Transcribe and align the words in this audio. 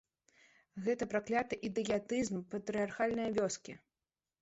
Гэта 0.87 1.03
пракляты 1.11 1.61
ідыятызм 1.71 2.43
патрыярхальнае 2.57 3.33
вёскі. 3.41 3.81